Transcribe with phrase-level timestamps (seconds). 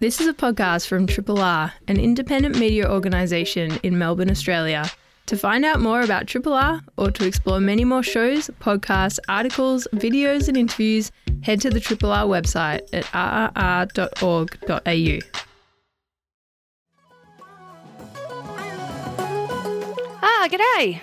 [0.00, 4.90] This is a podcast from Triple R, an independent media organisation in Melbourne, Australia.
[5.26, 9.86] To find out more about Triple R or to explore many more shows, podcasts, articles,
[9.92, 13.98] videos, and interviews, head to the Triple R website at rrr.org.au.
[20.22, 21.02] Ah, g'day.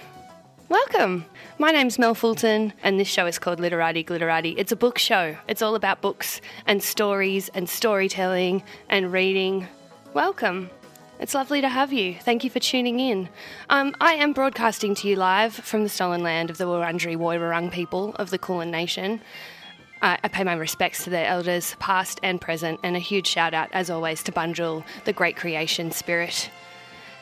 [0.69, 1.23] Welcome.
[1.59, 4.53] My name's Mel Fulton, and this show is called Literati Glitterati.
[4.59, 5.35] It's a book show.
[5.47, 9.67] It's all about books and stories and storytelling and reading.
[10.13, 10.69] Welcome.
[11.19, 12.13] It's lovely to have you.
[12.13, 13.27] Thank you for tuning in.
[13.71, 17.71] Um, I am broadcasting to you live from the stolen land of the Wurundjeri Woiwurrung
[17.71, 19.19] people of the Kulin Nation.
[20.03, 23.55] I, I pay my respects to their elders, past and present, and a huge shout
[23.55, 26.51] out, as always, to Bunjil, the great creation spirit.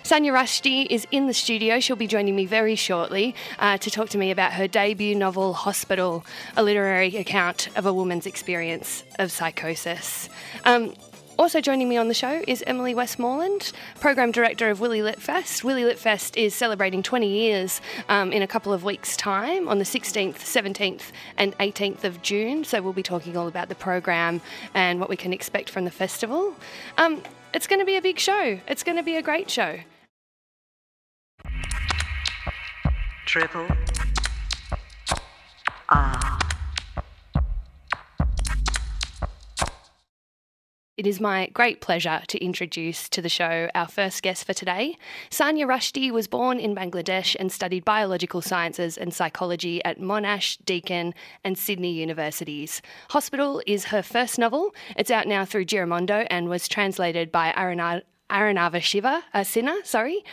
[0.06, 1.80] Sanya Rushdi is in the studio.
[1.80, 5.54] She'll be joining me very shortly uh, to talk to me about her debut novel,
[5.54, 6.24] Hospital,
[6.56, 10.30] a literary account of a woman's experience of psychosis.
[10.64, 10.94] Um,
[11.40, 15.64] also joining me on the show is Emily Westmoreland, Program Director of Willy Lit Fest.
[15.64, 19.80] Willy Lit Fest is celebrating 20 years um, in a couple of weeks' time on
[19.80, 22.64] the 16th, 17th, and 18th of June.
[22.64, 24.40] So we'll be talking all about the program
[24.76, 26.54] and what we can expect from the festival.
[27.00, 27.24] Um,
[27.56, 28.60] it's going to be a big show.
[28.68, 29.80] It's going to be a great show.
[33.36, 33.68] Triple
[35.90, 36.40] R.
[40.96, 44.96] It is my great pleasure to introduce to the show our first guest for today.
[45.30, 51.14] Sanya Rushdi was born in Bangladesh and studied biological sciences and psychology at Monash, Deakin,
[51.44, 52.82] and Sydney universities.
[53.10, 54.74] Hospital is her first novel.
[54.96, 60.24] It's out now through Giramondo and was translated by Aruna- Arunava Shiva, a sinner, sorry.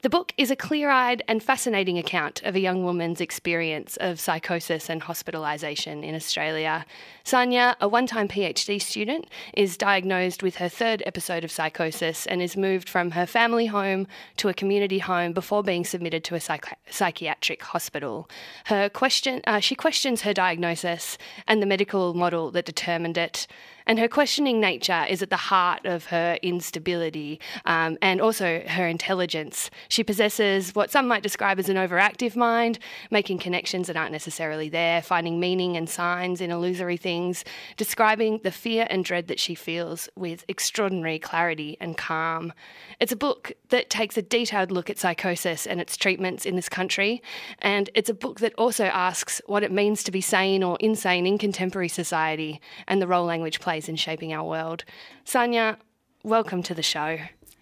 [0.00, 4.18] The book is a clear eyed and fascinating account of a young woman's experience of
[4.18, 6.86] psychosis and hospitalisation in Australia.
[7.24, 12.40] Sanya, a one time PhD student, is diagnosed with her third episode of psychosis and
[12.40, 14.06] is moved from her family home
[14.38, 18.28] to a community home before being submitted to a psych- psychiatric hospital.
[18.64, 23.46] Her question, uh, she questions her diagnosis and the medical model that determined it
[23.86, 28.86] and her questioning nature is at the heart of her instability um, and also her
[28.86, 29.70] intelligence.
[29.88, 32.78] She possesses what some might describe as an overactive mind,
[33.10, 37.44] making connections that aren't necessarily there, finding meaning and signs in illusory things,
[37.76, 42.52] describing the fear and dread that she feels with extraordinary clarity and calm.
[43.00, 46.68] It's a book that takes a detailed look at psychosis and its treatments in this
[46.68, 47.22] country,
[47.58, 51.26] and it's a book that also asks what it means to be sane or insane
[51.26, 54.84] in contemporary society and the role language plays in shaping our world.
[55.24, 55.76] Sanya,
[56.22, 57.18] welcome to the show.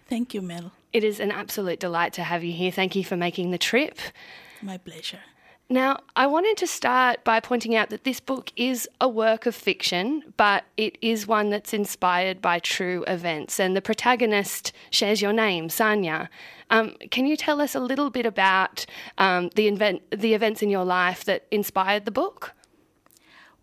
[0.07, 0.71] Thank you, Mel.
[0.93, 2.71] It is an absolute delight to have you here.
[2.71, 3.97] Thank you for making the trip.
[4.61, 5.19] My pleasure.
[5.69, 9.55] Now, I wanted to start by pointing out that this book is a work of
[9.55, 13.57] fiction, but it is one that's inspired by true events.
[13.57, 16.27] And the protagonist shares your name, Sanya.
[16.71, 18.85] Um, can you tell us a little bit about
[19.17, 22.51] um, the, invent- the events in your life that inspired the book?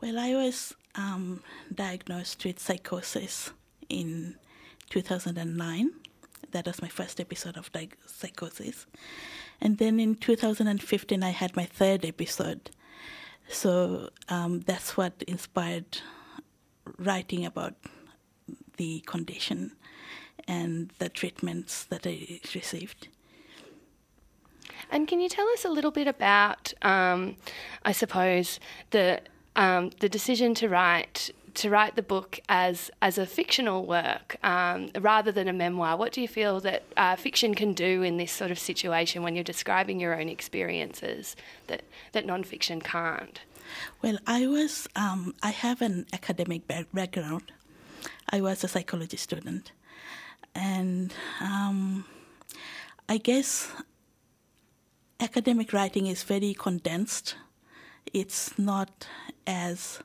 [0.00, 1.42] Well, I was um,
[1.72, 3.53] diagnosed with psychosis
[3.88, 4.36] in
[4.91, 5.91] 2009.
[6.50, 8.86] That was my first episode of di- psychosis.
[9.60, 12.70] And then in 2015, I had my third episode.
[13.48, 15.98] So um, that's what inspired
[16.98, 17.75] writing about
[18.76, 19.72] the condition
[20.47, 23.08] and the treatments that I received.
[24.91, 27.37] And can you tell us a little bit about, um,
[27.84, 28.58] I suppose,
[28.91, 29.20] the
[29.58, 34.91] um, the decision to write to write the book as as a fictional work um,
[35.00, 35.96] rather than a memoir.
[35.96, 39.34] What do you feel that uh, fiction can do in this sort of situation when
[39.34, 41.34] you're describing your own experiences
[41.66, 41.82] that
[42.12, 43.41] that nonfiction can't?
[44.00, 47.52] Well, I was um, I have an academic background.
[48.30, 49.72] I was a psychology student,
[50.54, 52.04] and um,
[53.08, 53.72] I guess
[55.19, 57.34] academic writing is very condensed.
[58.14, 59.06] It's not
[59.48, 60.00] as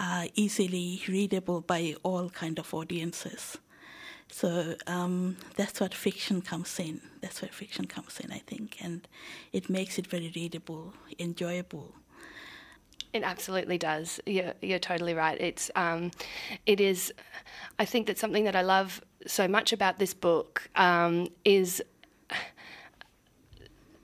[0.00, 3.58] uh, easily readable by all kind of audiences.
[4.32, 7.00] So um, that's what fiction comes in.
[7.20, 9.06] That's where fiction comes in, I think, and
[9.52, 11.94] it makes it very readable, enjoyable.
[13.12, 14.20] It absolutely does.
[14.24, 15.38] You're, you're totally right.
[15.40, 16.12] It's um,
[16.64, 17.12] it is.
[17.78, 21.82] I think that something that I love so much about this book um, is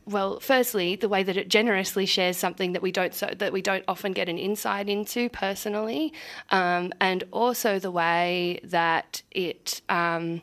[0.09, 3.61] well, firstly, the way that it generously shares something that we don't so, that we
[3.61, 6.13] don't often get an insight into personally,
[6.51, 10.43] um, and also the way that it um,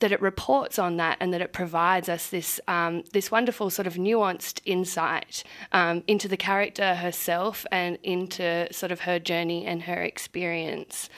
[0.00, 3.86] that it reports on that and that it provides us this um, this wonderful sort
[3.86, 9.82] of nuanced insight um, into the character herself and into sort of her journey and
[9.82, 11.08] her experience.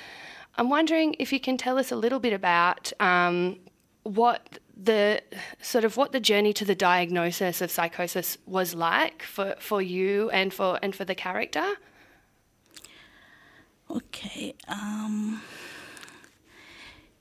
[0.56, 3.60] I'm wondering if you can tell us a little bit about um,
[4.02, 5.20] what the
[5.60, 10.30] sort of what the journey to the diagnosis of psychosis was like for, for you
[10.30, 11.74] and for and for the character.
[13.90, 14.54] Okay.
[14.68, 15.42] Um,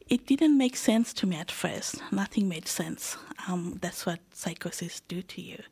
[0.08, 2.02] it didn't make sense to me at first.
[2.12, 3.18] Nothing made sense.
[3.48, 5.64] Um, that's what psychosis do to you.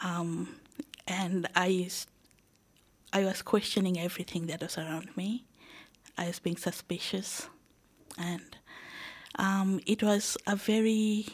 [0.00, 0.56] Um,
[1.06, 1.88] and I,
[3.12, 5.44] I was questioning everything that was around me.
[6.16, 7.48] I was being suspicious,
[8.18, 8.57] and
[9.38, 11.26] um, it was a very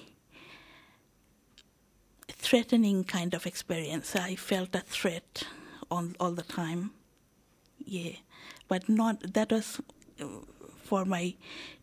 [2.28, 4.14] threatening kind of experience.
[4.14, 5.44] I felt a threat
[5.90, 6.90] on all the time.
[7.78, 8.12] Yeah,
[8.68, 9.80] but not that was
[10.82, 11.34] for my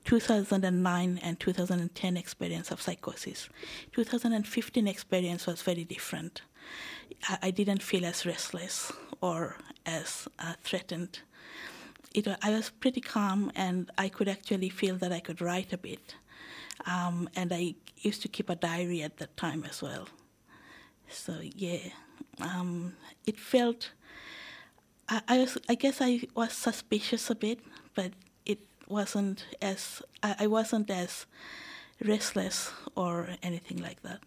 [0.05, 3.49] 2009 and 2010 experience of psychosis.
[3.93, 6.43] 2015 experience was very different.
[7.27, 8.91] I, I didn't feel as restless
[9.21, 11.19] or as uh, threatened.
[12.13, 15.77] It, I was pretty calm, and I could actually feel that I could write a
[15.77, 16.15] bit.
[16.85, 20.07] Um, and I used to keep a diary at that time as well.
[21.07, 21.89] So yeah,
[22.39, 22.93] um,
[23.25, 23.91] it felt.
[25.07, 27.59] I, I, was, I guess I was suspicious a bit,
[27.95, 28.11] but
[28.45, 31.25] it wasn't as I, I wasn't as
[32.03, 34.21] restless or anything like that.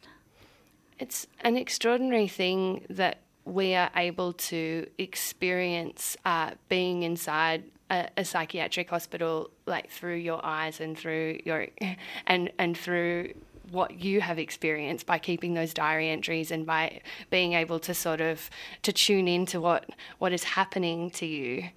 [0.99, 8.25] It's an extraordinary thing that we are able to experience uh, being inside a, a,
[8.25, 11.69] psychiatric hospital, like through your eyes and through your
[12.26, 13.32] and and through
[13.70, 17.00] what you have experienced by keeping those diary entries and by
[17.31, 18.50] being able to sort of
[18.82, 19.88] to tune into what
[20.19, 21.69] what is happening to you.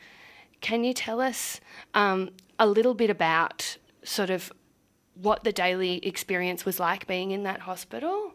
[0.59, 1.61] Can you tell us
[1.93, 4.51] um, a little bit about sort of
[5.13, 8.33] what the daily experience was like being in that hospital?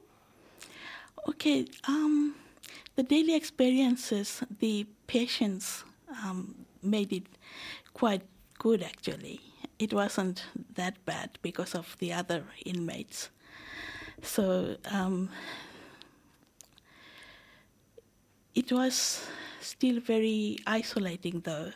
[1.29, 2.35] Okay, um,
[2.97, 5.85] the daily experiences, the patients
[6.25, 7.27] um, made it
[7.95, 8.23] quite
[8.59, 9.41] good actually.
[9.79, 10.45] It wasn't
[10.75, 13.31] that bad because of the other inmates.
[14.23, 15.31] So um,
[18.55, 19.27] it was
[19.61, 21.73] still very isolating though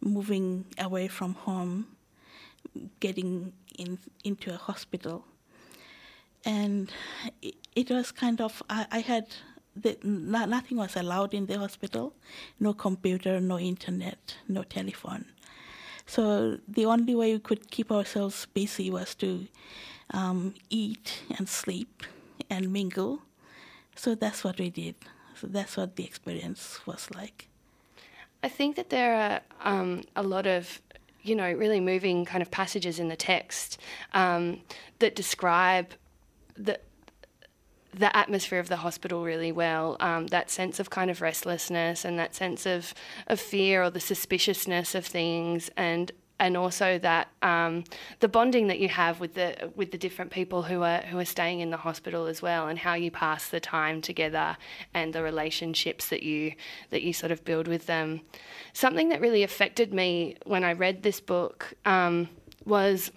[0.00, 1.86] moving away from home,
[3.00, 5.24] getting in, into a hospital.
[6.44, 6.92] And
[7.40, 9.28] it, it was kind of, I, I had,
[9.76, 12.12] the, not, nothing was allowed in the hospital
[12.60, 15.26] no computer, no internet, no telephone.
[16.06, 19.46] So the only way we could keep ourselves busy was to
[20.10, 22.04] um, eat and sleep
[22.50, 23.22] and mingle.
[23.96, 24.96] So that's what we did.
[25.40, 27.48] So that's what the experience was like.
[28.42, 30.80] I think that there are um, a lot of
[31.22, 33.80] you know really moving kind of passages in the text
[34.12, 34.60] um,
[34.98, 35.94] that describe
[36.56, 36.78] the
[37.98, 39.96] the atmosphere of the hospital really well.
[40.00, 42.94] Um, that sense of kind of restlessness and that sense of
[43.26, 47.84] of fear or the suspiciousness of things and and also that um,
[48.20, 51.24] the bonding that you have with the with the different people who are who are
[51.24, 54.56] staying in the hospital as well, and how you pass the time together,
[54.92, 56.52] and the relationships that you
[56.90, 58.20] that you sort of build with them.
[58.72, 62.28] Something that really affected me when I read this book um,
[62.64, 63.12] was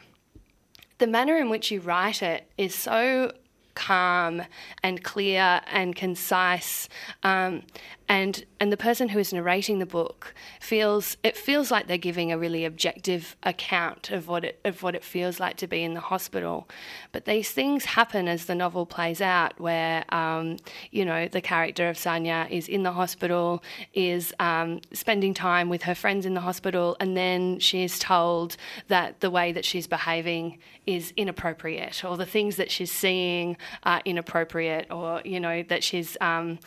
[1.00, 3.32] the manner in which you write it is so
[3.78, 4.42] calm
[4.84, 6.90] and clear and concise.
[7.22, 7.62] Um,
[8.10, 12.32] and and the person who is narrating the book feels it feels like they're giving
[12.32, 15.94] a really objective account of what it of what it feels like to be in
[15.94, 16.70] the hospital.
[17.12, 20.58] But these things happen as the novel plays out, where um,
[20.92, 23.62] you know the character of Sanya is in the hospital,
[23.94, 28.56] is um, spending time with her friends in the hospital, and then she is told
[28.88, 34.02] that the way that she's behaving is inappropriate, or the things that she's seeing are
[34.06, 36.58] inappropriate, or you know that she's um,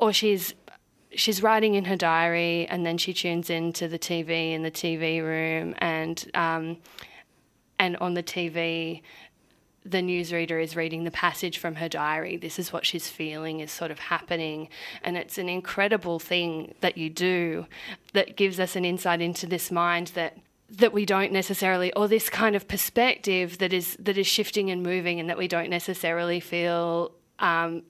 [0.00, 0.54] or she's
[1.12, 5.22] she's writing in her diary and then she tunes into the TV in the TV
[5.22, 6.78] room and um,
[7.78, 9.02] and on the TV
[9.84, 12.36] the newsreader is reading the passage from her diary.
[12.36, 14.68] This is what she's feeling is sort of happening.
[15.02, 17.66] And it's an incredible thing that you do
[18.12, 20.36] that gives us an insight into this mind that
[20.68, 24.82] that we don't necessarily or this kind of perspective that is that is shifting and
[24.82, 27.82] moving and that we don't necessarily feel um,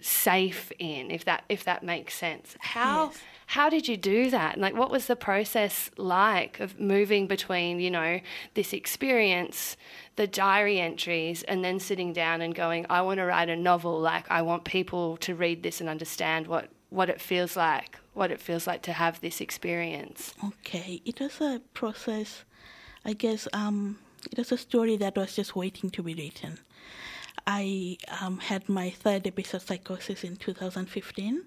[0.00, 2.56] safe in if that if that makes sense.
[2.60, 3.18] How yes.
[3.46, 4.58] how did you do that?
[4.58, 8.20] Like what was the process like of moving between you know
[8.54, 9.76] this experience
[10.20, 13.98] the diary entries and then sitting down and going i want to write a novel
[13.98, 18.30] like i want people to read this and understand what what it feels like what
[18.30, 22.44] it feels like to have this experience okay it was a process
[23.06, 23.98] i guess um
[24.30, 26.58] it was a story that was just waiting to be written
[27.46, 31.44] I um, had my third episode of psychosis in 2015,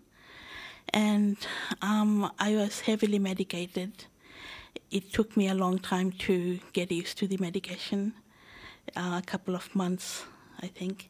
[0.94, 1.38] and
[1.82, 4.06] um, I was heavily medicated,
[4.92, 8.14] it took me a long time to get used to the medication,
[8.96, 10.26] uh, a couple of months,
[10.62, 11.10] I think.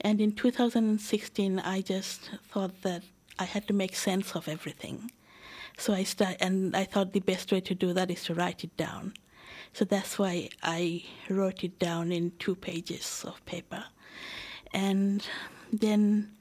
[0.00, 3.02] And in 2016, I just thought that
[3.38, 5.10] I had to make sense of everything.
[5.78, 8.62] So I start, and I thought the best way to do that is to write
[8.62, 9.14] it down.
[9.72, 13.84] So that's why I wrote it down in two pages of paper,
[14.72, 15.26] and
[15.72, 16.32] then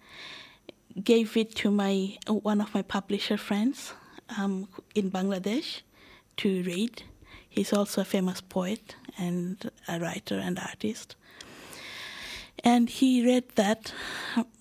[1.03, 3.93] gave it to my one of my publisher friends
[4.37, 5.81] um, in Bangladesh
[6.37, 7.03] to read.
[7.49, 11.15] He's also a famous poet and a writer and artist.
[12.63, 13.93] And he read that,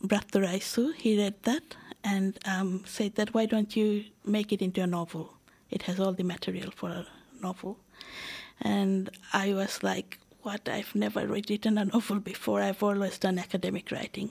[0.02, 4.82] Brattya Raisu, he read that and um, said that why don't you make it into
[4.82, 5.34] a novel?
[5.70, 7.06] It has all the material for a
[7.42, 7.78] novel.
[8.60, 10.68] And I was like, what?
[10.68, 12.62] I've never written a novel before.
[12.62, 14.30] I've always done academic writing.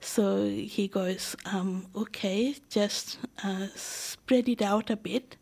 [0.00, 5.36] So he goes, um, okay, just uh, spread it out a bit,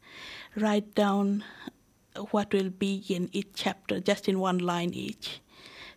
[0.54, 1.44] write down
[2.30, 5.40] what will be in each chapter, just in one line each.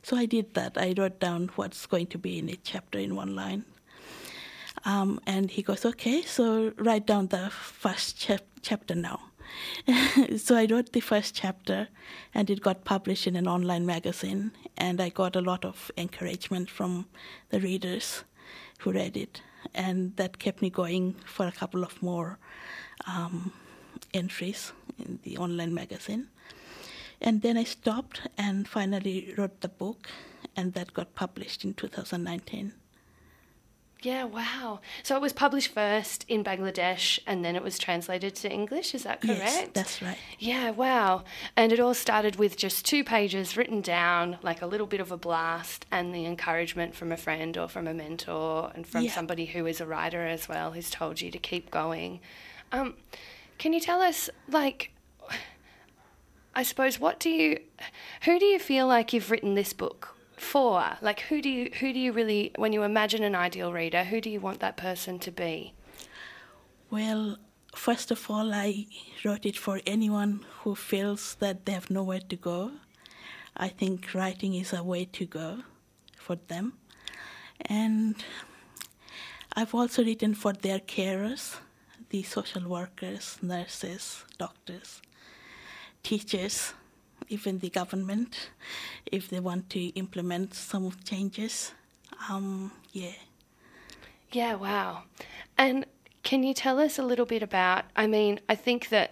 [0.02, 0.78] So I did that.
[0.78, 3.66] I wrote down what's going to be in each chapter in one line.
[4.86, 9.20] Um, and he goes, okay, so write down the first chap- chapter now.
[10.38, 11.88] so I wrote the first chapter,
[12.34, 16.70] and it got published in an online magazine, and I got a lot of encouragement
[16.70, 17.08] from
[17.50, 18.24] the readers
[18.80, 19.42] who read it,
[19.74, 22.38] and that kept me going for a couple of more
[23.08, 23.54] um,
[24.14, 26.28] entries in the online magazine.
[27.22, 30.10] And then I stopped and finally wrote the book,
[30.56, 32.74] and that got published in 2019.
[34.04, 34.82] Yeah, wow.
[35.02, 39.04] So it was published first in Bangladesh and then it was translated to English, is
[39.04, 39.40] that correct?
[39.40, 40.18] Yes, that's right.
[40.38, 41.24] Yeah, wow.
[41.56, 45.12] And it all started with just two pages written down, like a little bit of
[45.12, 49.12] a blast, and the encouragement from a friend or from a mentor and from Yeah.
[49.12, 52.20] somebody who is a writer as well who's told you to keep going.
[52.74, 52.96] Um,
[53.58, 54.92] can you tell us, like,
[56.54, 57.60] I suppose, what do you,
[58.26, 60.98] who do you feel like you've written this book for?
[61.02, 64.22] Like, who do you, who do you really, when you imagine an ideal reader, who
[64.22, 65.74] do you want that person to be?
[66.92, 67.38] Well,
[67.76, 68.86] first of all, I
[69.26, 72.72] wrote it for anyone who feels that they have nowhere to go.
[73.58, 75.64] I think writing is a way to go
[76.18, 76.74] for them.
[77.62, 78.16] And
[79.56, 81.58] I've also written for their carers,
[82.10, 85.02] the social workers, nurses, doctors,
[86.04, 86.74] teachers,
[87.30, 88.50] even the government,
[89.12, 91.74] if they want to implement some changes.
[92.30, 93.12] Um, yeah.
[94.32, 95.04] Yeah, wow.
[95.58, 95.86] And
[96.24, 97.86] can you tell us a little bit about?
[97.96, 99.12] I mean, I think that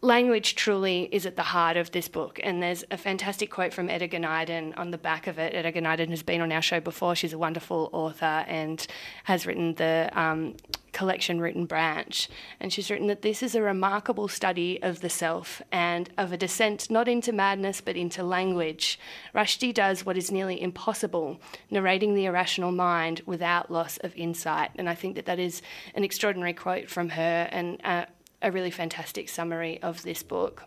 [0.00, 3.90] language truly is at the heart of this book, and there's a fantastic quote from
[3.90, 5.54] Eda Gunaydin on the back of it.
[5.54, 7.14] Eda Gunaydin has been on our show before.
[7.14, 8.84] She's a wonderful author and
[9.24, 10.56] has written the um,
[10.92, 12.28] collection Root and Branch.
[12.60, 16.36] And she's written that this is a remarkable study of the self and of a
[16.36, 18.98] descent not into madness but into language.
[19.34, 24.70] Rushdi does what is nearly impossible, narrating the irrational mind without loss of insight.
[24.76, 25.62] And I think that that is
[25.94, 28.06] an extraordinary quote from her and uh,
[28.42, 30.64] a really fantastic summary of this book.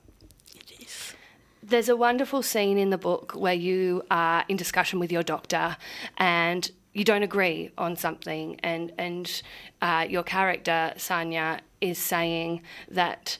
[0.55, 1.13] It is.
[1.61, 5.77] There's a wonderful scene in the book where you are in discussion with your doctor
[6.17, 9.41] and you don't agree on something, and, and
[9.81, 13.37] uh, your character, Sanya, is saying that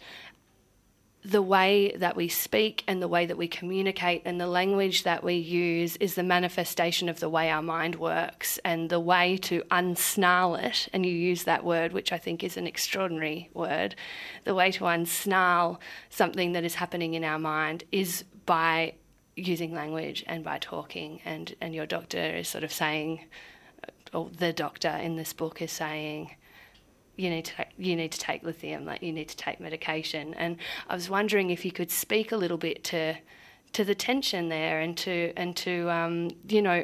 [1.23, 5.23] the way that we speak and the way that we communicate and the language that
[5.23, 9.63] we use is the manifestation of the way our mind works and the way to
[9.71, 13.95] unsnarl it and you use that word which i think is an extraordinary word.
[14.43, 15.79] The way to unsnarl
[16.11, 18.93] something that is happening in our mind is by
[19.35, 23.19] using language and by talking and and your doctor is sort of saying
[24.13, 26.31] or the doctor in this book is saying
[27.17, 30.33] you need to you need to take lithium, like you need to take medication.
[30.33, 30.57] And
[30.89, 33.15] I was wondering if you could speak a little bit to
[33.73, 36.83] to the tension there and to and to um, you know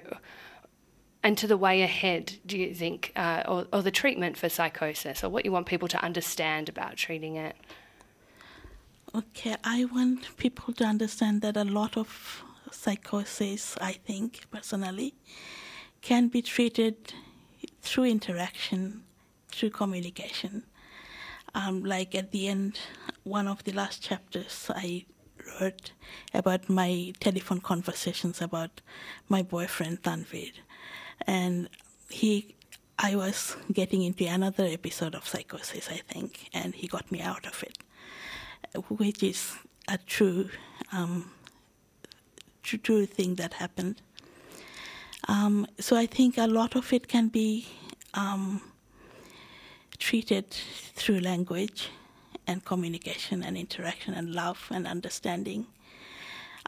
[1.24, 2.34] and to the way ahead.
[2.46, 5.88] Do you think, uh, or, or the treatment for psychosis, or what you want people
[5.90, 7.56] to understand about treating it?
[9.14, 15.16] Okay, I want people to understand that a lot of psychosis, I think personally,
[16.02, 17.14] can be treated
[17.82, 19.04] through interaction,
[19.50, 20.64] through communication.
[21.54, 22.80] Um, like at the end,
[23.24, 25.04] one of the last chapters, I
[25.60, 25.92] wrote
[26.34, 28.80] about my telephone conversations about
[29.28, 30.54] my boyfriend Tanvir,
[31.28, 31.68] and
[32.10, 32.56] he.
[33.04, 37.48] I was getting into another episode of psychosis, I think, and he got me out
[37.48, 37.80] of it
[38.90, 39.56] which is
[39.88, 40.50] a true,
[40.92, 41.32] um,
[42.64, 44.02] true, true thing that happened.
[45.28, 47.68] Um, so I think a lot of it can be
[48.14, 48.62] um,
[50.00, 50.50] treated
[50.96, 51.90] through language,
[52.48, 55.66] and communication and interaction and love and understanding.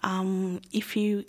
[0.02, 1.26] Um, if you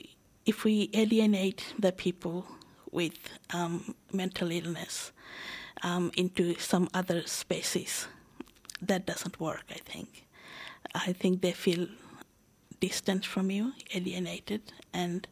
[0.47, 2.45] if we alienate the people
[2.91, 3.19] with
[3.53, 5.11] um, mental illness
[5.83, 8.07] um, into some other spaces,
[8.83, 9.65] that doesn't work.
[9.71, 10.24] I think.
[10.95, 11.89] I think they feel
[12.81, 15.27] distant from you, alienated, and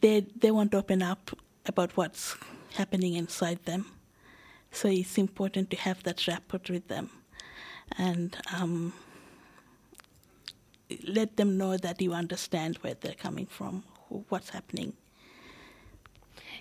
[0.00, 1.30] they they won't open up
[1.66, 2.36] about what's
[2.74, 3.86] happening inside them.
[4.72, 7.10] So it's important to have that rapport with them,
[7.96, 8.92] and um,
[11.06, 13.84] let them know that you understand where they're coming from,
[14.28, 14.94] what's happening.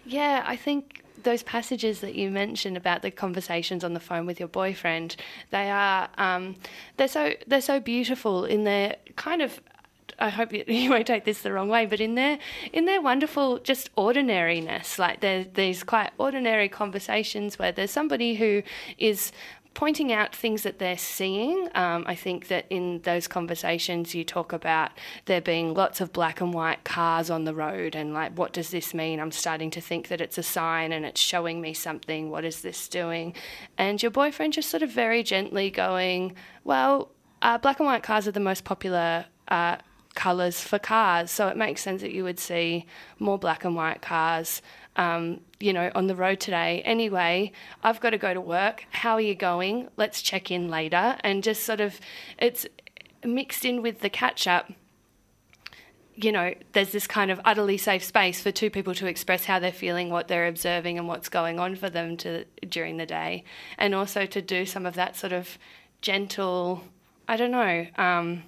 [0.05, 4.39] Yeah, I think those passages that you mentioned about the conversations on the phone with
[4.39, 5.15] your boyfriend,
[5.51, 6.55] they are um,
[6.97, 9.61] they're so they're so beautiful in their kind of
[10.19, 12.39] I hope you, you, won't take this the wrong way, but in their
[12.71, 18.63] in their wonderful just ordinariness, like there's these quite ordinary conversations where there's somebody who
[18.97, 19.31] is
[19.73, 21.67] pointing out things that they're seeing.
[21.75, 24.91] Um, I think that in those conversations, you talk about
[25.25, 28.69] there being lots of black and white cars on the road, and like, what does
[28.69, 29.19] this mean?
[29.19, 32.29] I'm starting to think that it's a sign and it's showing me something.
[32.29, 33.33] What is this doing?
[33.77, 37.09] And your boyfriend just sort of very gently going, Well,
[37.41, 39.25] uh, black and white cars are the most popular.
[39.47, 39.77] Uh,
[40.15, 42.85] colours for cars, so it makes sense that you would see
[43.17, 44.61] more black and white cars
[44.95, 46.81] um, you know, on the road today.
[46.85, 47.51] Anyway,
[47.83, 48.85] I've got to go to work.
[48.91, 49.89] How are you going?
[49.97, 51.17] Let's check in later.
[51.23, 51.99] And just sort of,
[52.37, 52.65] it's
[53.23, 54.71] mixed in with the catch up.
[56.15, 59.57] You know, there's this kind of utterly safe space for two people to express how
[59.57, 63.43] they're feeling, what they're observing, and what's going on for them to during the day,
[63.79, 65.57] and also to do some of that sort of
[66.01, 66.83] gentle,
[67.27, 68.43] I don't know, um,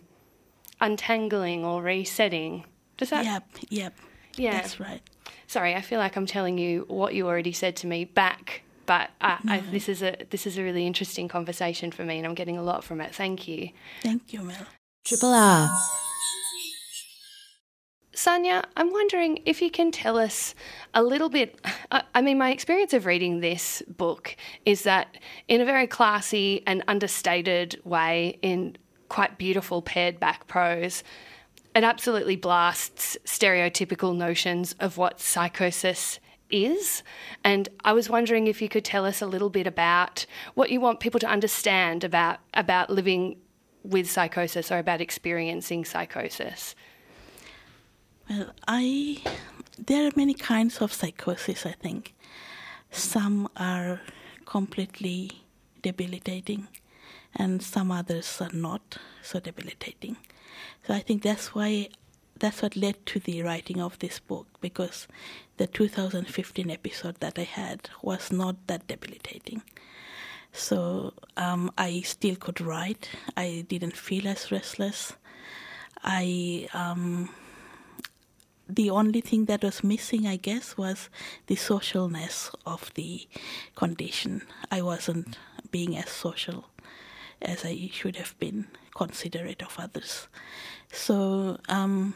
[0.79, 2.65] untangling or resetting.
[2.97, 3.25] Does that?
[3.25, 3.43] Yep.
[3.69, 3.93] Yep.
[4.37, 4.51] Yeah.
[4.51, 5.01] That's right
[5.47, 8.63] sorry, I feel like I'm telling you what you already said to me back.
[8.85, 9.53] But I, no.
[9.53, 12.57] I, this is a this is a really interesting conversation for me, and I'm getting
[12.57, 13.15] a lot from it.
[13.15, 13.69] Thank you.
[14.01, 14.67] Thank you, Mel.
[15.03, 15.69] Triple R.
[18.15, 20.55] Sanya, I'm wondering if you can tell us
[20.93, 21.59] a little bit.
[21.91, 25.17] I mean, my experience of reading this book is that,
[25.50, 28.77] in a very classy and understated way, in
[29.09, 31.03] quite beautiful pared back prose,
[31.75, 37.03] it absolutely blasts stereotypical notions of what psychosis is.
[37.44, 40.79] And I was wondering if you could tell us a little bit about what you
[40.79, 43.38] want people to understand about about living
[43.83, 46.75] with psychosis or about experiencing psychosis.
[48.29, 49.22] Well, I
[49.77, 52.14] there are many kinds of psychosis, I think.
[52.90, 54.00] Some are
[54.46, 55.44] completely
[55.81, 56.68] debilitating
[57.35, 60.16] and some others are not so debilitating.
[60.87, 61.89] So I think that's why
[62.37, 65.07] that's what led to the writing of this book because
[65.57, 69.61] the 2015 episode that I had was not that debilitating.
[70.51, 73.09] So um, I still could write.
[73.37, 75.13] I didn't feel as restless.
[76.03, 77.29] I um,
[78.68, 81.09] the only thing that was missing, I guess, was
[81.48, 83.27] the socialness of the
[83.75, 84.41] condition.
[84.72, 85.37] I wasn't
[85.72, 86.65] being as social
[87.41, 90.27] as I should have been, considerate of others.
[90.91, 92.13] So um,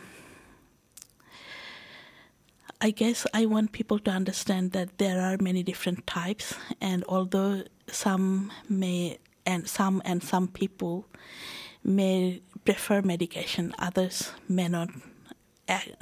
[2.81, 7.63] I guess I want people to understand that there are many different types, and although
[7.87, 11.05] some may and some and some people
[11.83, 14.89] may prefer medication, others may not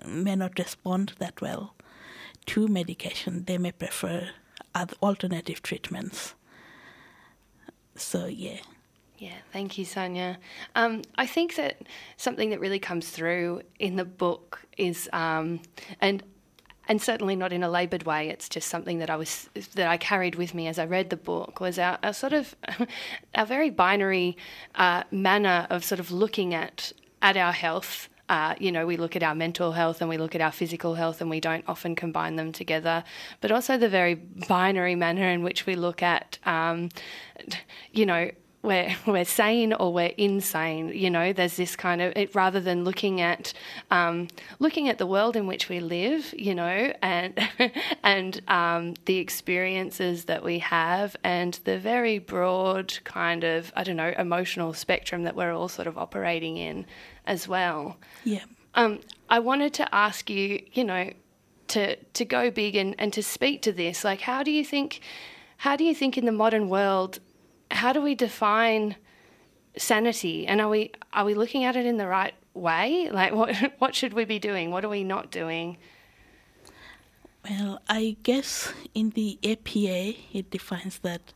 [0.05, 1.75] may not respond that well
[2.45, 3.43] to medication.
[3.45, 4.29] They may prefer
[5.01, 6.35] alternative treatments.
[7.95, 8.59] So yeah.
[9.17, 10.37] Yeah, thank you, Sanya.
[10.75, 11.81] Um, I think that
[12.17, 15.61] something that really comes through in the book is, um,
[15.99, 16.23] and
[16.87, 18.29] and certainly not in a laboured way.
[18.29, 21.17] It's just something that I was that I carried with me as I read the
[21.17, 22.55] book was our, our sort of
[23.35, 24.37] our very binary
[24.75, 28.09] uh, manner of sort of looking at at our health.
[28.29, 30.95] Uh, you know, we look at our mental health and we look at our physical
[30.95, 33.03] health, and we don't often combine them together.
[33.41, 36.89] But also the very binary manner in which we look at, um,
[37.93, 38.29] you know,
[38.63, 40.89] we're we're sane or we're insane.
[40.89, 43.53] You know, there's this kind of it, rather than looking at
[43.91, 44.27] um,
[44.59, 46.33] looking at the world in which we live.
[46.35, 47.49] You know, and
[48.03, 53.97] and um, the experiences that we have, and the very broad kind of I don't
[53.97, 56.85] know emotional spectrum that we're all sort of operating in
[57.25, 57.97] as well.
[58.23, 58.43] Yeah.
[58.75, 61.11] Um, I wanted to ask you, you know,
[61.69, 64.03] to to go big and, and to speak to this.
[64.03, 65.01] Like, how do you think?
[65.61, 67.19] How do you think in the modern world
[67.71, 68.95] how do we define
[69.77, 70.47] sanity?
[70.47, 73.09] And are we are we looking at it in the right way?
[73.11, 74.71] Like what what should we be doing?
[74.71, 75.77] What are we not doing?
[77.49, 81.33] Well i guess in the apa it defines that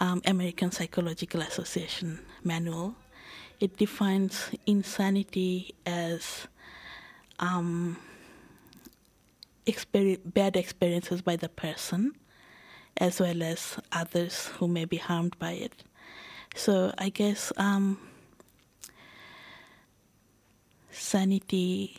[0.00, 2.94] um, American Psychological Association manual.
[3.60, 6.48] It defines insanity as
[7.38, 7.98] um,
[10.24, 12.14] bad experiences by the person
[13.00, 15.82] as well as others who may be harmed by it.
[16.54, 17.98] So I guess um,
[20.90, 21.96] sanity.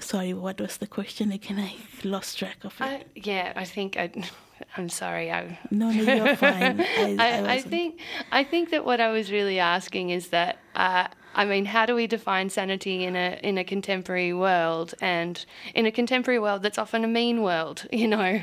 [0.00, 1.58] Sorry, what was the question again?
[1.58, 2.82] I lost track of it.
[2.82, 4.10] I, yeah, I think I,
[4.76, 5.30] I'm sorry.
[5.30, 6.80] I, no, no, you're fine.
[6.80, 8.00] I, I, I I think
[8.32, 11.94] I think that what I was really asking is that uh, I mean, how do
[11.94, 16.78] we define sanity in a in a contemporary world and in a contemporary world that's
[16.78, 17.86] often a mean world?
[18.00, 18.40] You know,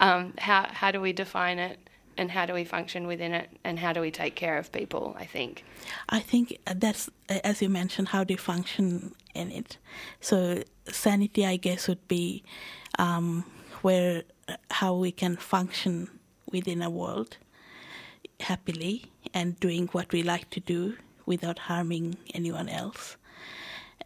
[0.00, 1.78] um, how how do we define it
[2.16, 5.16] and how do we function within it and how do we take care of people?
[5.18, 5.64] I think.
[6.08, 9.78] I think that's, as you mentioned, how they function in it.
[10.20, 12.44] So sanity, I guess, would be
[12.98, 13.44] um,
[13.82, 14.22] where
[14.70, 16.08] how we can function
[16.50, 17.38] within a world
[18.40, 23.16] happily and doing what we like to do without harming anyone else,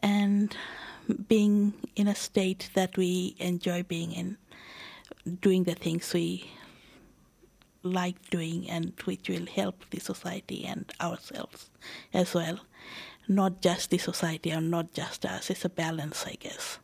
[0.03, 0.57] and
[1.29, 4.37] being in a state that we enjoy being in,
[5.41, 6.51] doing the things we
[7.83, 11.71] like doing and which will help the society and ourselves
[12.13, 12.59] as well.
[13.29, 15.51] Not just the society or not just us.
[15.51, 16.79] It's a balance, I guess.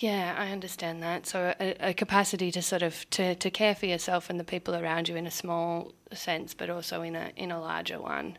[0.00, 1.26] Yeah, I understand that.
[1.26, 4.74] So a, a capacity to sort of to, to care for yourself and the people
[4.74, 8.38] around you in a small sense, but also in a in a larger one.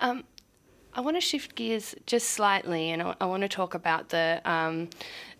[0.00, 0.24] Um,
[0.94, 4.40] I want to shift gears just slightly, and I, I want to talk about the
[4.46, 4.88] um,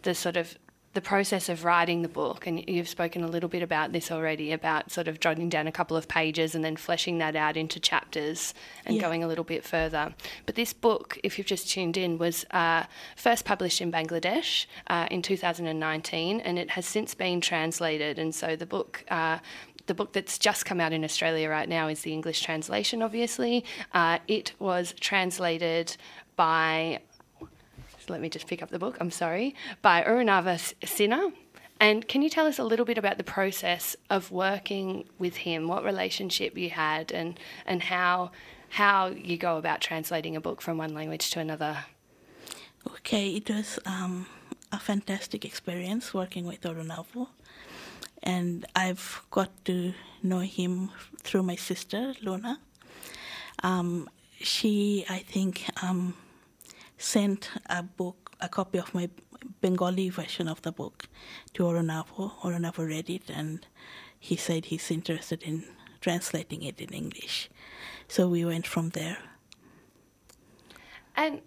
[0.02, 0.58] the sort of
[0.94, 2.46] the process of writing the book.
[2.46, 5.72] And you've spoken a little bit about this already, about sort of jotting down a
[5.72, 8.54] couple of pages and then fleshing that out into chapters
[8.86, 9.02] and Yeah.
[9.02, 10.14] going a little bit further.
[10.46, 12.84] But this book, if you've just tuned in, was uh,
[13.16, 18.18] first published in Bangladesh uh, in 2019, and it has since been translated.
[18.18, 19.04] And so the book.
[19.10, 19.38] Uh,
[19.86, 23.64] the book that's just come out in Australia right now is the English translation, obviously.
[23.94, 25.96] Uh, it was translated
[26.36, 26.98] by,
[28.10, 31.32] let me just pick up the book, I'm sorry, by Arunava Sinha.
[31.80, 35.68] And can you tell us a little bit about the process of working with him,
[35.68, 38.32] what relationship you had, and, and how,
[38.70, 41.84] how you go about translating a book from one language to another?
[42.86, 44.26] Okay, it was um,
[44.72, 47.28] a fantastic experience working with Orunavo.
[48.22, 50.90] And I've got to know him
[51.22, 52.58] through my sister, Luna.
[53.62, 54.08] Um,
[54.40, 56.14] she, I think, um,
[56.98, 59.08] sent a book, a copy of my
[59.60, 61.08] Bengali version of the book
[61.54, 62.32] to Orunavo.
[62.42, 63.66] Orunavo read it and
[64.18, 65.64] he said he's interested in
[66.00, 67.48] translating it in English.
[68.08, 69.18] So we went from there.
[71.16, 71.40] And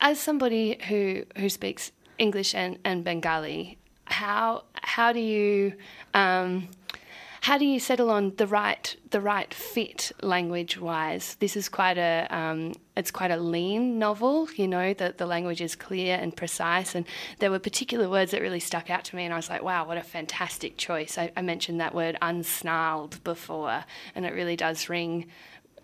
[0.00, 5.72] as somebody who who speaks English and, and Bengali, how how do you
[6.14, 6.68] um,
[7.46, 11.36] how do you settle on the right the right fit language wise?
[11.38, 14.48] This is quite a um, it's quite a lean novel.
[14.56, 17.06] You know that the language is clear and precise, and
[17.38, 19.86] there were particular words that really stuck out to me, and I was like, wow,
[19.86, 21.18] what a fantastic choice.
[21.18, 23.84] I, I mentioned that word unsnarled before,
[24.16, 25.26] and it really does ring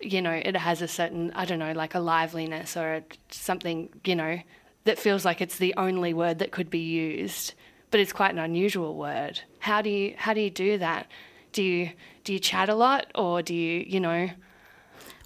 [0.01, 3.87] you know, it has a certain, I don't know, like a liveliness or a, something,
[4.03, 4.37] you know,
[4.83, 7.53] that feels like it's the only word that could be used,
[7.89, 9.39] but it's quite an unusual word.
[9.59, 11.07] How do you how do you do that?
[11.53, 11.91] Do you
[12.23, 14.29] do you chat a lot or do you, you know?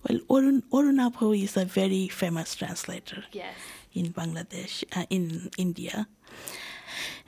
[0.08, 3.24] Well, Orun, Orunabho is a very famous translator.
[3.32, 3.56] Yes.
[3.94, 6.08] in Bangladesh, uh, in India.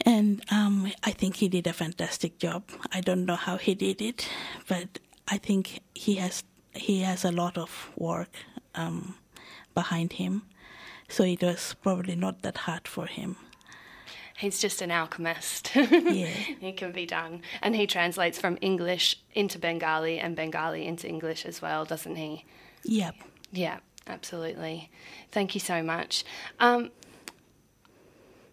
[0.06, 2.64] And um, I think he did a fantastic job.
[2.92, 4.28] I don't know how he did it,
[4.68, 8.30] but I think he has he has a lot of work
[8.76, 9.16] um,
[9.74, 10.44] behind him.
[11.10, 13.36] So it was probably not that hard for him.
[14.40, 15.72] He's just an alchemist.
[15.76, 16.30] Yeah.
[16.62, 17.42] it can be done.
[17.62, 22.46] And he translates from English into Bengali and Bengali into English as well, doesn't he?
[22.86, 23.16] Yep.
[23.52, 24.90] Yeah, absolutely.
[25.32, 26.24] Thank you so much.
[26.60, 26.92] Um,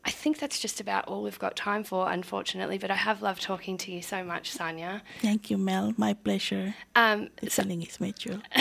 [0.06, 3.42] I think that's just about all we've got time for, unfortunately, but I have loved
[3.42, 5.00] talking to you so much, Sanya.
[5.20, 5.94] Thank you, Mel.
[5.96, 6.76] My pleasure.
[6.94, 8.38] Um, The Sa- feeling is mutual.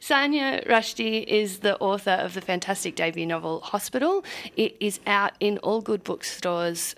[0.00, 4.24] Sanya Rushdi is the author of the fantastic debut novel Hospital.
[4.56, 6.94] It is out in all good bookstores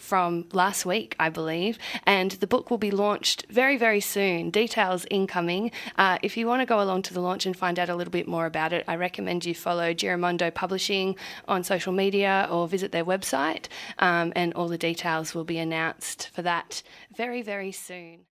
[0.00, 4.50] from last week, I believe, and the book will be launched very, very soon.
[4.50, 5.70] Details incoming.
[5.96, 8.10] Uh, if you want to go along to the launch and find out a little
[8.10, 12.92] bit more about it, I recommend you follow Giramondo Publishing on social media or visit
[12.92, 13.66] their website,
[13.98, 16.82] um, and all the details will be announced for that
[17.14, 18.26] very, very soon.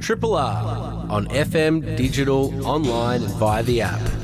[0.00, 4.19] Triple R on FM, digital, online, and via the app.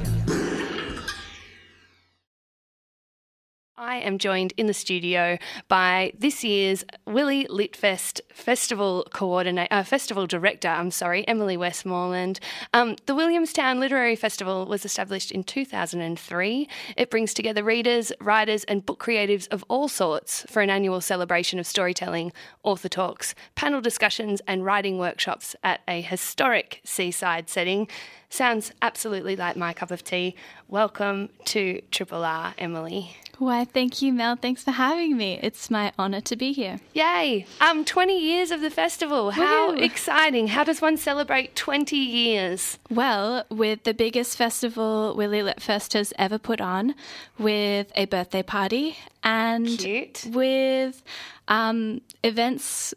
[3.96, 9.84] I am joined in the studio by this year's Willy Lit Fest Festival Coordinator, uh,
[9.84, 12.38] Festival Director, I'm sorry, Emily Westmoreland.
[12.74, 16.68] Um, the Williamstown Literary Festival was established in 2003.
[16.98, 21.58] It brings together readers, writers, and book creatives of all sorts for an annual celebration
[21.58, 27.88] of storytelling, author talks, panel discussions, and writing workshops at a historic seaside setting.
[28.28, 30.34] Sounds absolutely like my cup of tea.
[30.68, 33.16] Welcome to Triple R, Emily.
[33.38, 34.36] Why, thank you, Mel.
[34.36, 35.38] Thanks for having me.
[35.42, 36.80] It's my honour to be here.
[36.94, 37.46] Yay!
[37.60, 39.32] Um, 20 years of the festival.
[39.32, 39.82] How Woohoo.
[39.82, 40.48] exciting.
[40.48, 42.78] How does one celebrate 20 years?
[42.88, 46.94] Well, with the biggest festival Willy Lit Fest has ever put on,
[47.38, 50.24] with a birthday party and Cute.
[50.32, 51.02] with
[51.48, 52.94] um, events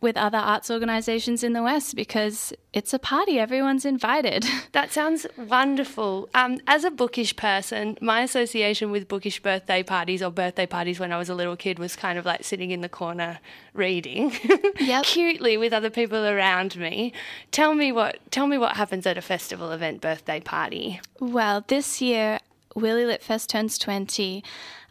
[0.00, 3.38] with other arts organisations in the West because it's a party.
[3.38, 4.44] Everyone's invited.
[4.72, 6.28] That sounds wonderful.
[6.34, 11.12] Um, as a bookish person, my association with bookish birthday parties or birthday parties when
[11.12, 13.38] I was a little kid was kind of like sitting in the corner
[13.72, 14.32] reading
[14.78, 15.04] Yep.
[15.04, 17.14] cutely with other people around me.
[17.52, 21.00] Tell me what tell me what happens at a festival event birthday party.
[21.20, 22.38] Well, this year,
[22.74, 24.44] Willy Lit Fest turns 20.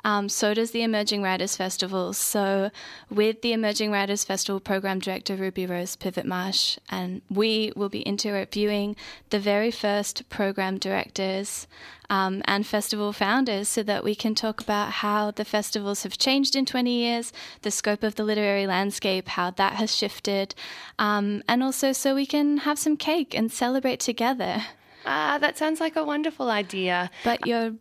[0.06, 2.14] Um, so does the Emerging Writers Festival.
[2.14, 2.70] So,
[3.10, 8.02] with the Emerging Writers Festival program director Ruby Rose Pivot Marsh, and we will be
[8.02, 8.96] interviewing
[9.32, 11.66] the very first program directors
[12.08, 16.56] um, and festival founders so that we can talk about how the festivals have changed
[16.56, 20.54] in 20 years, the scope of the literary landscape, how that has shifted,
[21.00, 24.66] um, and also so we can have some cake and celebrate together.
[25.04, 27.10] Ah, that sounds like a wonderful idea.
[27.24, 27.74] But you're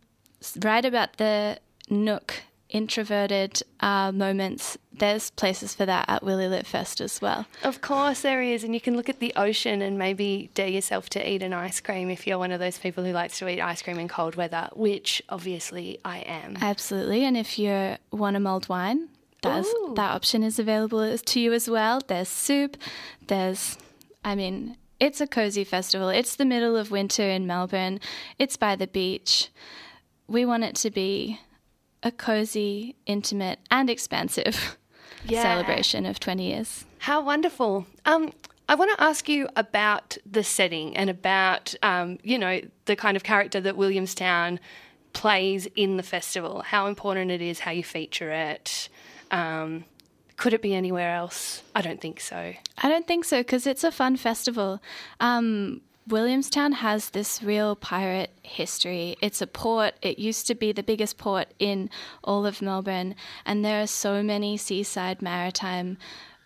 [0.63, 1.59] right about the
[1.89, 4.77] nook introverted uh, moments.
[4.91, 7.45] There's places for that at Willy Lit Fest as well.
[7.63, 11.09] Of course there is, and you can look at the ocean and maybe dare yourself
[11.11, 13.61] to eat an ice cream if you're one of those people who likes to eat
[13.61, 16.57] ice cream in cold weather, which obviously I am.
[16.59, 17.23] Absolutely.
[17.23, 19.09] And if you want a mulled wine,
[19.41, 22.01] that's, that option is available to you as well.
[22.05, 22.77] There's soup.
[23.27, 23.77] There's,
[24.23, 26.09] I mean, it's a cozy festival.
[26.09, 27.99] It's the middle of winter in Melbourne.
[28.39, 29.49] It's by the beach.
[30.27, 31.39] We want it to be
[32.05, 34.77] a cozy, intimate, and expansive
[35.27, 35.41] Yeah.
[35.41, 36.85] celebration of 20 years.
[36.99, 37.87] How wonderful.
[38.05, 38.31] Um,
[38.69, 43.17] I want to ask you about the setting and about, um, you know, the kind
[43.17, 44.59] of character that Williamstown
[45.13, 48.87] plays in the festival, how important it is, how you feature it.
[49.31, 49.85] Um,
[50.37, 51.63] could it be anywhere else?
[51.73, 52.53] I don't think so.
[52.83, 54.79] I don't think so because it's a fun festival.
[55.19, 59.17] Um, Williamstown has this real pirate history.
[59.21, 59.95] It's a port.
[60.03, 61.89] It used to be the biggest port in
[62.23, 65.97] all of Melbourne, and there are so many seaside maritime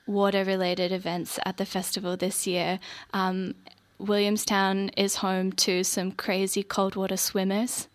[0.07, 2.79] water related events at the festival this year.
[3.13, 3.55] Um,
[3.97, 7.89] Williamstown is home to some crazy cold water swimmers.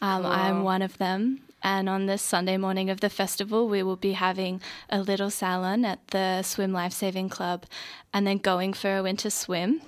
[0.00, 1.42] Um, I'm one of them.
[1.62, 5.84] And on this Sunday morning of the festival, we will be having a little salon
[5.84, 7.66] at the Swim Life Saving Club
[8.14, 9.82] and then going for a winter swim.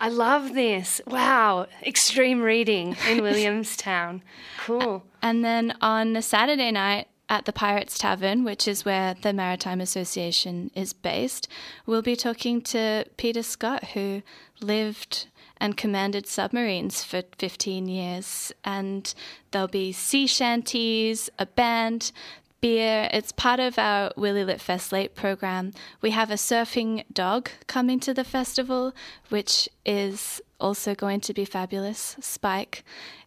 [0.00, 1.00] I love this.
[1.06, 1.66] Wow.
[1.82, 4.22] Extreme reading in Williamstown.
[4.58, 5.04] Cool.
[5.22, 10.70] And then on Saturday night at the Pirates Tavern, which is where the Maritime Association
[10.74, 11.48] is based,
[11.84, 14.22] we'll be talking to Peter Scott, who
[14.60, 15.26] lived
[15.60, 18.52] and commanded submarines for 15 years.
[18.64, 19.12] And
[19.50, 22.12] there'll be sea shanties, a band,
[22.60, 23.08] beer.
[23.12, 25.72] It's part of our Willy Lit Fest Late program.
[26.00, 28.94] We have a surfing dog coming to the festival,
[29.28, 32.16] which is also going to be fabulous.
[32.20, 32.84] Spike.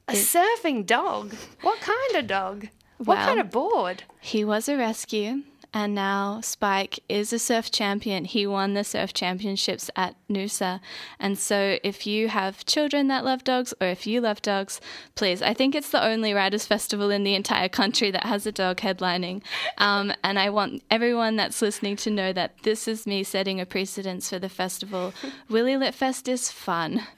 [0.07, 1.33] A surfing dog?
[1.61, 2.67] What kind of dog?
[2.97, 4.03] What Well- kind of board?
[4.19, 8.25] He was a rescue, and now Spike is a surf champion.
[8.25, 10.81] He won the surf championships at Noosa.
[11.17, 14.81] And so, if you have children that love dogs, or if you love dogs,
[15.15, 18.51] please, I think it's the only Writers Festival in the entire country that has a
[18.51, 19.43] dog headlining.
[19.77, 23.65] Um, and I want everyone that's listening to know that this is me setting a
[23.65, 25.13] precedence for the festival.
[25.49, 27.03] Willy Lit Fest is fun.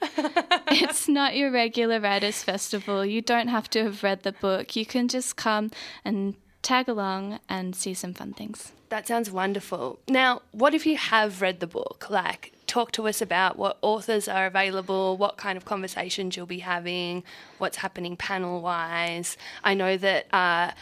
[0.68, 3.04] it's not your regular Writers Festival.
[3.04, 4.76] You don't have to have read the book.
[4.76, 5.72] You can just come
[6.04, 8.72] and tag along and see some fun things.
[8.88, 10.00] That sounds wonderful.
[10.08, 12.06] Now, what if you have read the book?
[12.08, 16.60] Like, talk to us about what authors are available, what kind of conversations you'll be
[16.60, 17.22] having,
[17.58, 19.36] what's happening panel wise.
[19.62, 20.72] I know that uh,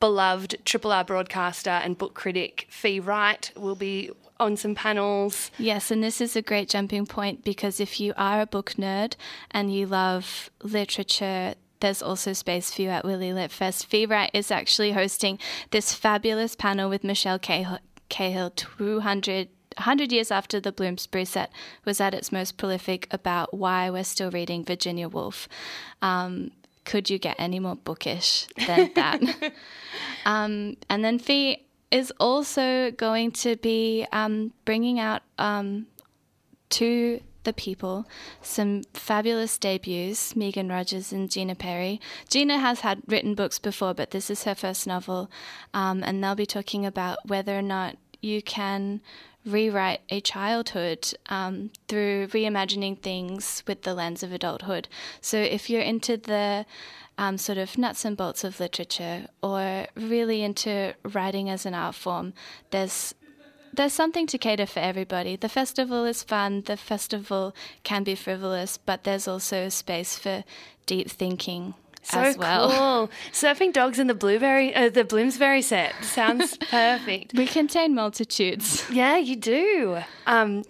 [0.00, 5.50] beloved Triple R broadcaster and book critic Fee Wright will be on some panels.
[5.58, 9.14] Yes, and this is a great jumping point because if you are a book nerd
[9.50, 13.86] and you love literature, there's also space for you at Willy Lit Fest.
[13.86, 15.38] Fee Wright is actually hosting
[15.70, 21.52] this fabulous panel with Michelle Cahill, Cahill 200 100 years after the Bloomsbury set
[21.84, 25.48] was at its most prolific about why we're still reading Virginia Woolf.
[26.00, 26.52] Um,
[26.86, 29.20] could you get any more bookish than that?
[30.24, 35.86] um, and then Fee is also going to be um, bringing out um,
[36.70, 38.06] to the people
[38.42, 41.98] some fabulous debuts Megan Rogers and Gina Perry.
[42.28, 45.30] Gina has had written books before, but this is her first novel,
[45.72, 49.00] um, and they'll be talking about whether or not you can
[49.46, 54.88] rewrite a childhood um, through reimagining things with the lens of adulthood.
[55.20, 56.66] So if you're into the
[57.16, 61.94] um, sort of nuts and bolts of literature or really into writing as an art
[61.94, 62.34] form,
[62.72, 63.14] there's
[63.76, 65.36] there's something to cater for everybody.
[65.36, 66.62] The festival is fun.
[66.62, 70.44] The festival can be frivolous, but there's also a space for
[70.86, 72.70] deep thinking so as well.
[72.70, 73.10] cool.
[73.32, 77.34] Surfing dogs in the blueberry, uh, the Bloomsbury set sounds perfect.
[77.34, 78.84] We contain multitudes.
[78.90, 79.98] Yeah, you do.
[80.26, 80.64] Um,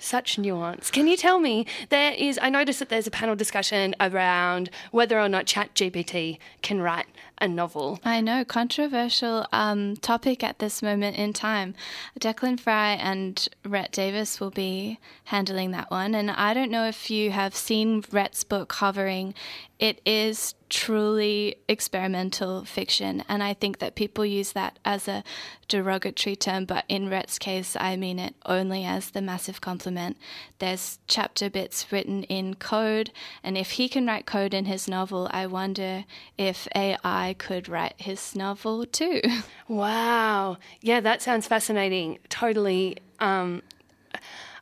[0.00, 0.90] such nuance.
[0.90, 2.38] Can you tell me there is?
[2.40, 7.06] I noticed that there's a panel discussion around whether or not ChatGPT can write
[7.40, 8.00] a novel.
[8.04, 11.74] I know, controversial um, topic at this moment in time.
[12.18, 16.14] Declan Fry and Rhett Davis will be handling that one.
[16.14, 19.34] And I don't know if you have seen Rhett's book, Hovering.
[19.78, 23.24] It is truly experimental fiction.
[23.28, 25.22] And I think that people use that as a
[25.68, 30.16] derogatory term, but in Rhett's case, I mean it only as the massive compliment.
[30.58, 35.28] There's chapter bits written in code, and if he can write code in his novel,
[35.30, 36.04] I wonder
[36.36, 39.20] if AI could write his novel too.
[39.68, 40.56] Wow.
[40.80, 42.20] Yeah, that sounds fascinating.
[42.30, 42.96] Totally.
[43.20, 43.60] Um,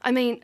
[0.03, 0.41] I mean,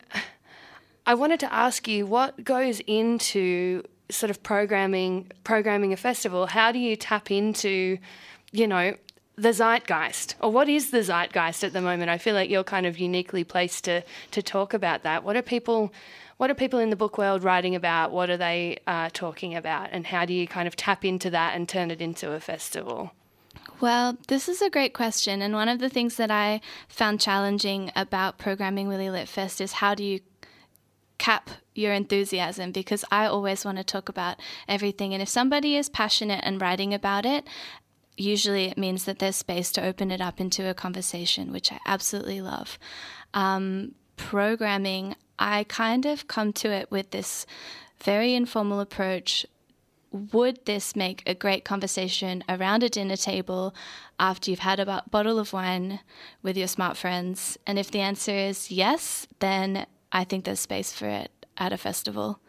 [1.04, 6.46] I wanted to ask you what goes into sort of programming programming a festival.
[6.46, 7.98] How do you tap into,
[8.52, 8.94] you know,
[9.36, 12.10] the zeitgeist, or what is the zeitgeist at the moment?
[12.10, 15.24] I feel like you're kind of uniquely placed to to talk about that.
[15.24, 15.92] What are people
[16.42, 18.10] what are people in the book world writing about?
[18.10, 19.90] What are they uh, talking about?
[19.92, 23.12] And how do you kind of tap into that and turn it into a festival?
[23.80, 25.40] Well, this is a great question.
[25.40, 29.74] And one of the things that I found challenging about programming Willy Lit Fest is
[29.74, 30.18] how do you
[31.18, 35.14] cap your enthusiasm because I always want to talk about everything.
[35.14, 37.46] And if somebody is passionate and writing about it,
[38.16, 41.78] usually it means that there's space to open it up into a conversation, which I
[41.86, 42.80] absolutely love.
[43.32, 47.46] Um, programming, I kind of come to it with this
[48.02, 49.46] very informal approach.
[50.10, 53.74] Would this make a great conversation around a dinner table
[54.20, 56.00] after you've had a bottle of wine
[56.42, 57.58] with your smart friends?
[57.66, 61.78] And if the answer is yes, then I think there's space for it at a
[61.78, 62.40] festival.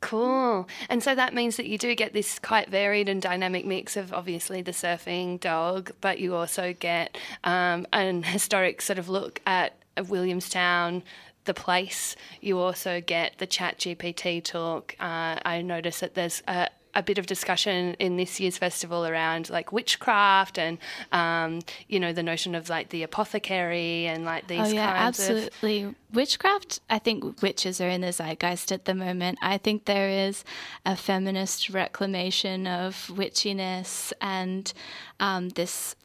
[0.00, 0.68] Cool.
[0.88, 4.12] And so that means that you do get this quite varied and dynamic mix of
[4.12, 9.74] obviously the surfing dog, but you also get um, an historic sort of look at
[10.06, 11.02] Williamstown,
[11.48, 12.14] the place.
[12.40, 14.94] You also get the Chat GPT talk.
[15.00, 19.48] Uh, I notice that there's a, a bit of discussion in this year's festival around
[19.50, 20.78] like witchcraft and
[21.10, 24.60] um, you know the notion of like the apothecary and like these.
[24.60, 25.82] Oh yeah, kinds absolutely.
[25.84, 25.94] Of...
[26.12, 26.80] Witchcraft.
[26.90, 29.38] I think witches are in the zeitgeist at the moment.
[29.40, 30.44] I think there is
[30.84, 34.70] a feminist reclamation of witchiness and
[35.18, 35.96] um, this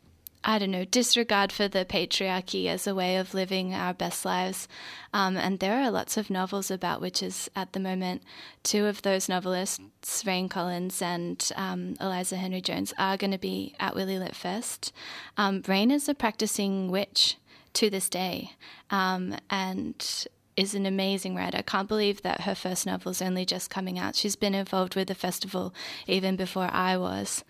[0.43, 4.67] I don't know, disregard for the patriarchy as a way of living our best lives.
[5.13, 8.23] Um, and there are lots of novels about witches at the moment.
[8.61, 13.73] Two of those novelists, Rain Collins and um, Eliza Henry Jones, are going to be
[13.79, 14.91] at Willy Lit Fest.
[15.37, 17.37] Um, Rain is a practicing witch
[17.73, 18.51] to this day.
[18.89, 21.57] Um, and is an amazing writer.
[21.57, 24.15] I can't believe that her first novel is only just coming out.
[24.15, 25.73] She's been involved with the festival
[26.05, 27.43] even before I was.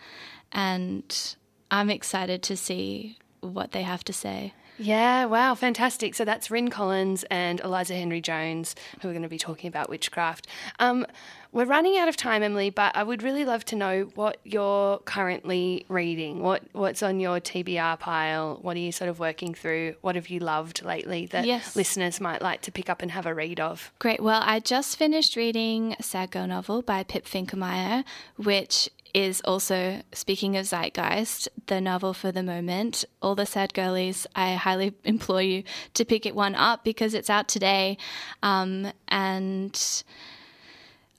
[0.52, 1.36] And
[1.74, 4.54] I'm excited to see what they have to say.
[4.78, 6.14] Yeah, wow, fantastic.
[6.16, 9.90] So that's Rin Collins and Eliza Henry Jones, who are going to be talking about
[9.90, 10.48] witchcraft.
[10.80, 11.06] Um,
[11.52, 14.98] we're running out of time, Emily, but I would really love to know what you're
[15.00, 16.42] currently reading.
[16.42, 18.58] What what's on your TBR pile?
[18.62, 19.96] What are you sort of working through?
[20.02, 21.76] What have you loved lately that Yes.
[21.76, 23.92] listeners might like to pick up and have a read of?
[24.00, 24.22] Great.
[24.22, 28.04] Well, I just finished reading a girl novel by Pip Finkemeyer,
[28.38, 33.06] which is also, speaking of zeitgeist, the novel for the moment.
[33.22, 37.30] All the sad girlies, I highly implore you to pick it one up because it's
[37.30, 37.98] out today.
[38.42, 40.04] Um, and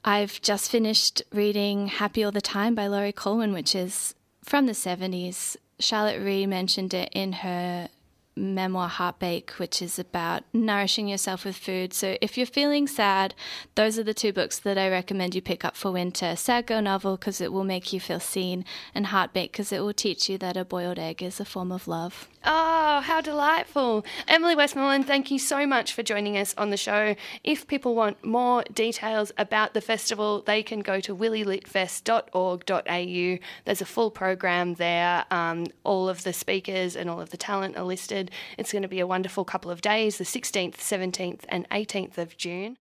[0.04, 4.72] I've just finished reading Happy All the Time by Laurie Colwin, which is from the
[4.72, 5.56] 70s.
[5.78, 7.88] Charlotte Ree mentioned it in her
[8.36, 11.92] memoir Heartbake, which is about nourishing yourself with food.
[11.92, 13.34] So if you're feeling sad,
[13.74, 16.36] those are the two books that I recommend you pick up for winter.
[16.36, 18.64] Sad Girl novel because it will make you feel seen,
[18.94, 21.88] and Heartbake because it will teach you that a boiled egg is a form of
[21.88, 22.28] love.
[22.46, 24.04] Oh, how delightful.
[24.28, 27.16] Emily Westmoreland, thank you so much for joining us on the show.
[27.42, 33.38] If people want more details about the festival, they can go to willylitfest.org.au.
[33.64, 35.24] There's a full program there.
[35.30, 38.23] Um, all of the speakers and all of the talent are listed.
[38.58, 42.36] It's going to be a wonderful couple of days, the 16th, 17th, and 18th of
[42.36, 42.76] June.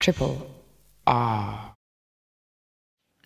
[0.00, 0.50] Triple
[1.06, 1.74] R.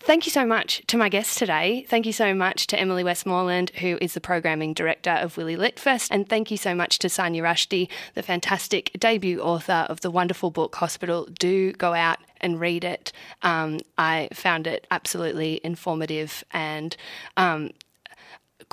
[0.05, 1.85] Thank you so much to my guests today.
[1.87, 6.09] Thank you so much to Emily Westmoreland, who is the programming director of Willy Litfest.
[6.11, 10.51] And thank you so much to Sanya Rushdi, the fantastic debut author of the wonderful
[10.51, 11.25] book Hospital.
[11.39, 13.13] Do go out and read it.
[13.43, 16.97] Um, I found it absolutely informative and
[17.37, 17.71] um,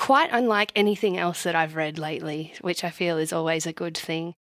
[0.00, 3.96] quite unlike anything else that I've read lately, which I feel is always a good
[3.96, 4.34] thing.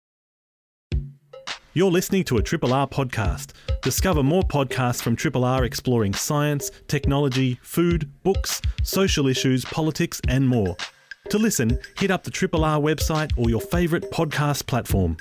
[1.75, 3.51] You're listening to a Triple R podcast.
[3.83, 10.49] Discover more podcasts from Triple R exploring science, technology, food, books, social issues, politics, and
[10.49, 10.77] more.
[11.31, 15.17] To listen, hit up the Triple R website or your favourite podcast platform.